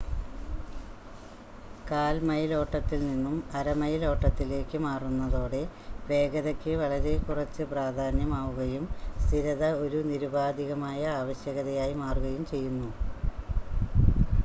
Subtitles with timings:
[1.87, 5.59] കാൽ മൈൽ ഓട്ടത്തിൽ നിന്നും അര മൈൽ ഓട്ടത്തിലേക്ക് മാറുന്നതോടെ
[6.07, 8.87] വേഗതയ്ക്ക് വളരെ കുറച്ച് പ്രാധാന്യം ആവുകയും
[9.23, 12.89] സ്ഥിരത ഒരു നിരുപാധികമായ ആവശ്യകതയായി മാറുകയും ചെയ്യുന്നു